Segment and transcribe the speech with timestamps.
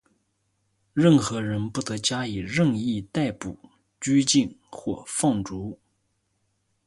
[0.93, 3.55] 任何人不得加以任意逮捕、
[3.99, 5.77] 拘禁或放逐。